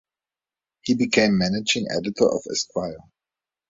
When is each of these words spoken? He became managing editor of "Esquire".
He 0.81 0.95
became 0.95 1.37
managing 1.37 1.85
editor 1.91 2.25
of 2.27 2.41
"Esquire". 2.49 2.97